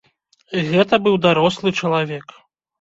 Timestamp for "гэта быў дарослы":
0.71-1.77